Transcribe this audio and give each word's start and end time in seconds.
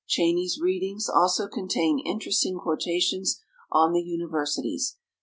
Cheyney's 0.07 0.59
"Readings" 0.59 1.07
also 1.07 1.47
contain 1.47 1.99
interesting 1.99 2.57
quotations 2.57 3.39
on 3.71 3.93
the 3.93 4.01
universities, 4.01 4.95
pp. 4.97 4.99